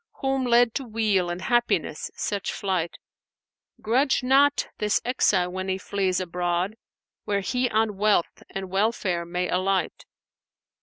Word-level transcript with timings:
* 0.07 0.11
Whom 0.21 0.47
led 0.47 0.73
to 0.73 0.83
weal 0.83 1.29
and 1.29 1.43
happiness 1.43 2.09
such 2.15 2.51
flight, 2.51 2.97
Grudge 3.83 4.23
not 4.23 4.67
this 4.79 4.99
exile 5.05 5.51
when 5.51 5.67
he 5.67 5.77
flees 5.77 6.19
abroad 6.19 6.75
* 6.99 7.25
Where 7.25 7.41
he 7.41 7.69
on 7.69 7.97
wealth 7.97 8.41
and 8.49 8.71
welfare 8.71 9.25
may 9.25 9.47
alight. 9.47 10.07